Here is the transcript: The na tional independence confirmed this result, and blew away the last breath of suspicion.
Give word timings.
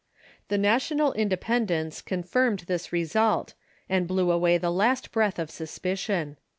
The 0.47 0.57
na 0.57 0.77
tional 0.77 1.15
independence 1.15 2.01
confirmed 2.01 2.61
this 2.61 2.91
result, 2.91 3.53
and 3.87 4.07
blew 4.07 4.31
away 4.31 4.57
the 4.57 4.71
last 4.71 5.11
breath 5.11 5.37
of 5.37 5.51
suspicion. 5.51 6.37